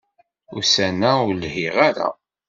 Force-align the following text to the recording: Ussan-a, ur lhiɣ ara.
Ussan-a, 0.57 1.11
ur 1.27 1.33
lhiɣ 1.41 1.75
ara. 1.87 2.09